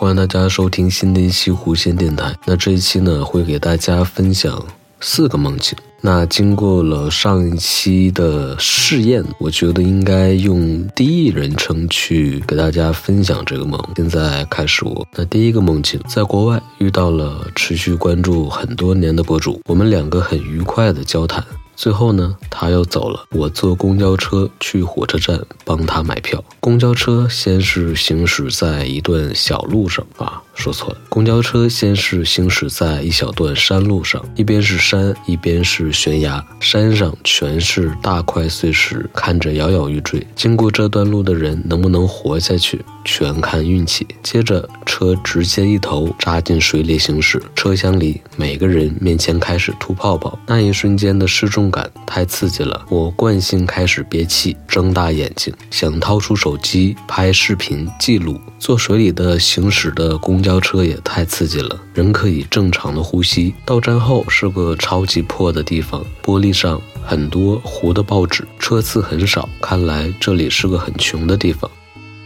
[0.00, 2.32] 欢迎大家收听新的一期弧线电台。
[2.46, 4.64] 那这一期呢，会给大家分享
[5.00, 5.76] 四个梦境。
[6.00, 13.76] 那经过了上一期的试验，我觉得应该用第一人称去给大家分享这个梦。
[13.96, 15.04] 现在开始我。
[15.16, 21.44] 那第一个梦境，在国外遇到了持续关注很多年的博主，我们两个很愉快的交谈。
[21.80, 23.24] 最后呢，他要走了。
[23.30, 26.42] 我坐公交车去火车站帮他买票。
[26.58, 30.42] 公交车先是行驶在一段小路上啊。
[30.58, 40.26] 说错了，公交车先是行驶在一小段山路上，一边是山，一边是悬崖，山上全是大块碎石，看着摇摇欲坠。
[40.34, 44.04] 经过这段路的人能不能活下去，全看运气。
[44.20, 58.40] 接着，车直接一头扎进水里行驶，车厢里每个人面前开始吐泡泡，那一瞬间的失重感太刺激了，我惯性开始憋气，睁大眼睛，想掏出手机拍视频记录。
[58.58, 63.52] 坐水里的行驶的公交交车也太刺激了，人可以正常的呼吸。
[63.66, 71.70] 到站后是个超级破的地方，玻璃上很多糊的报纸，车次很少，看来这里是个很穷的地方。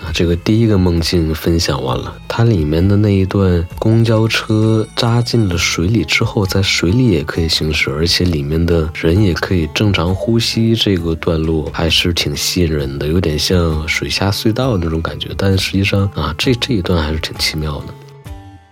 [0.00, 15.30] 啊这个第一个梦境分享完了，它里面的那一段公交车扎进了水里之后，在水里也可以行驶，而且里面的人也可以正常呼吸，这个段落还是挺吸引人的，有点像水下隧道那种感觉。
[15.36, 17.94] 但实际上啊，这这一段还是挺奇妙的。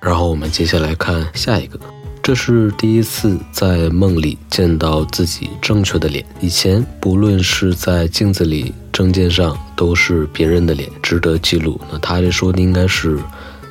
[0.03, 1.79] 然后我们接下来看下一个。
[2.23, 6.25] 这是第一次在梦里见到自己正确的脸。
[6.41, 11.81] 以前不论是在镜子里、证件上，都是别人的脸，值得记录。
[11.91, 13.19] 那他这说的应该是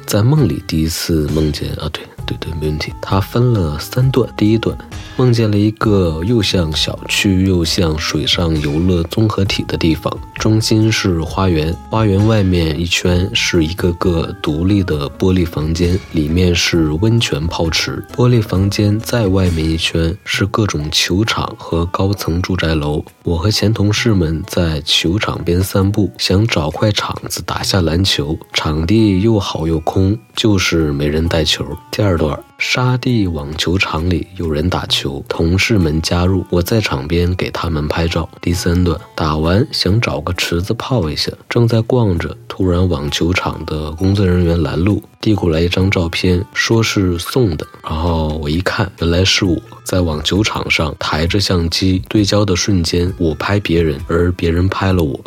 [0.06, 2.04] 在梦里第一次梦见啊，对。
[2.40, 2.94] 对对，没问题。
[3.02, 4.78] 它分了三段，第一段
[5.18, 18.04] 梦见了一个又像小区又像水上游乐综合体的地方，中心是花园，花园外面一圈是一个个独立的玻璃房间，里面是温泉泡池。
[18.16, 23.04] 玻璃房间在外面一圈是各种球场和高层住宅楼。
[23.24, 31.66] 我和前同事们在球场边散步，想找块场子打下篮球，场地又好又空，就是没人带球。
[31.92, 32.21] 第二。
[32.22, 38.30] 段沙地网球场里有人打球，同事们加入，我在场边给他们拍照。
[38.40, 47.66] 第三段打完想找个池子泡一下，正在逛着，突然网球场的工作人员拦路，递过来一张照片，说是送的。
[47.84, 55.20] 然后我一看，原来是我在网球场上抬着相机对焦的瞬间，我拍别人，而别人拍了我。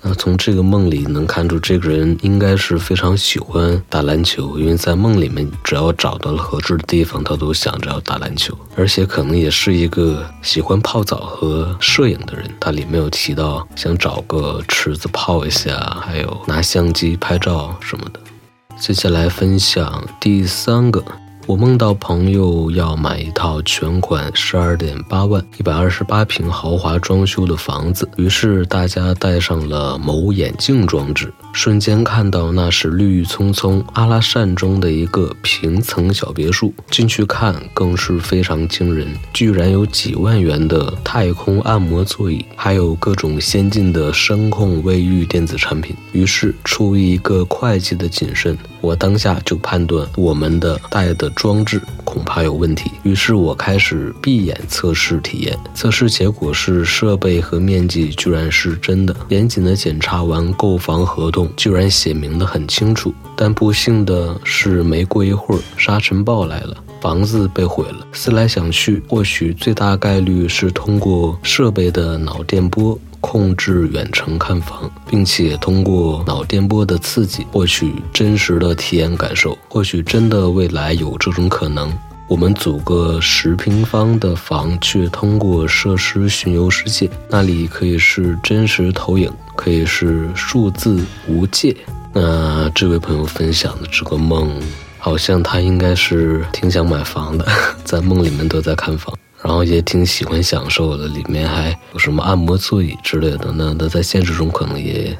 [0.00, 12.48] 那从这个梦里能看出，这个人应该是非常喜欢打篮球，因为在梦里面，只要找到了合适的地方，他都想着要打篮球，而且可能也是一个喜欢泡澡和摄影的人。
[12.60, 18.20] 他里面有提到想找个池子泡一下，还有拿相机拍照什么的。
[18.78, 21.04] 接下来分享第三个。
[21.48, 36.70] 我梦到朋友要买一套全款十二点八万、一百二十八平豪华装修的房子，于是大家戴上了某眼镜装置，瞬间看到那是绿郁葱葱阿拉善中的一个平层小别墅。
[36.90, 45.96] 进去看更是非常惊人，居然有几万元的太空按摩座椅，还有各种先进的声控卫浴电子产品。
[46.12, 51.32] 于是出于一个会计的谨慎，我当下就判断我们的戴的。
[51.38, 55.56] 装置恐怕有问题，于是我开始闭眼测试体验。
[55.72, 59.14] 测试结果是设备和面积居然是真的。
[59.28, 63.14] 严谨的检查完购房合同，居然写明的很清楚。
[63.36, 68.04] 但不幸的是，没过一会儿，沙尘暴来了，房子被毁了。
[68.12, 72.98] 思来想去，或许最大概率是通过设备的脑电波。
[73.30, 79.56] 控制远程看房，并且通过脑电波的刺激获取真实的体验感受。
[79.68, 81.92] 或许真的未来有这种可能。
[82.26, 91.76] 我们组个十平方的房，却通过设施巡游世界，那里可以是真实投影，可以是数字无界。
[92.14, 94.50] 那这位朋友分享的这个梦，
[94.98, 97.46] 好像他应该是挺想买房的，
[97.84, 99.14] 在梦里面都在看房。
[99.42, 103.52] 然后也挺喜欢享受的，里面还有什么按摩座椅之类的。
[103.54, 105.16] 那那在现实中可能也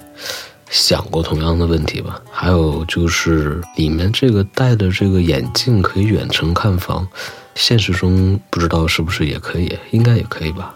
[0.71, 2.21] 想过同样的问题吧。
[2.31, 7.07] 还有就是里面这个戴的这个眼镜可以远程看房，
[7.55, 10.75] 现实中不知道是不是也可以，应该也可以吧。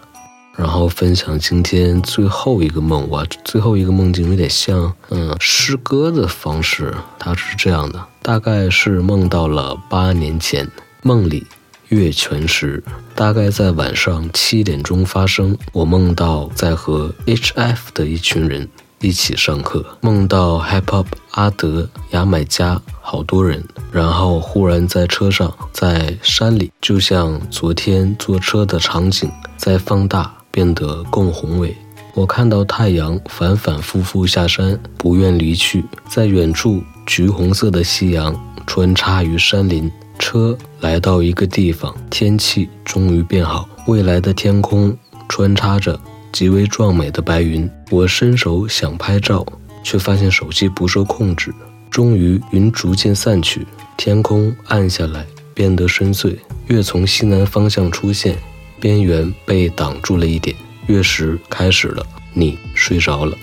[0.55, 10.69] 然后分享今天最后一个梦，哇，最后一个梦境有点像嗯诗歌的方式，它是这样的，大概是梦到了八年前，
[11.01, 11.45] 梦里。
[11.93, 12.83] 月全食，
[13.15, 15.57] 大概在晚上七点钟发生。
[15.71, 18.67] 我梦到在和 HF 的一群人
[18.99, 31.75] 一起上课，梦到 Hip Hop 阿德、牙买加好多人，然后忽然在车上，在山里，就像昨天坐车的场景在放大，变得更宏伟。
[32.15, 38.35] 我看到太阳反反复复下山，不愿离去，在远处，橘红色的夕阳
[38.67, 39.91] 穿插于山林。
[40.23, 43.67] 车来到一个地方，天气终于变好。
[43.87, 44.97] 未来的天空
[45.27, 45.99] 穿插着
[46.31, 47.69] 极为壮美的白云。
[47.91, 49.45] 我伸手想拍照，
[49.83, 51.53] 却发现手机不受控制。
[51.91, 53.67] 终于，云逐渐散去，
[53.97, 56.37] 天空暗下来，变得深邃。
[56.67, 58.37] 月从西南方向出现，
[58.79, 60.55] 边缘被挡住了一点。
[60.87, 63.37] 月食开始了，你睡着了。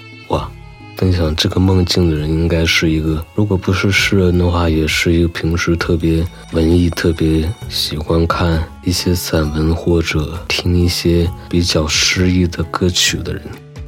[1.00, 13.43] 分享这个梦境的人应该是一个，如果不是诗人的话，也是一个平时特别文艺、特别喜欢看一些散文或者听一些比较诗意的歌曲的人。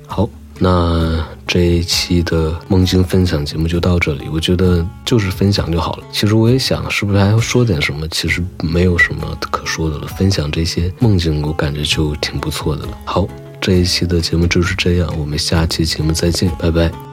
[0.07, 0.27] 好，
[0.59, 4.23] 那这一期的梦境分享节目就到这里。
[4.33, 6.05] 我觉得就是分享就好了。
[6.11, 8.09] 其实我也想，是不是还要说点什么？
[8.09, 10.07] 其实没有什么可说的了。
[10.07, 12.99] 分享这些梦境，我感觉就挺不错的了。
[13.05, 13.29] 好。
[13.63, 17.12] 这一期的节目就是这样，我们下期节目再见，拜拜。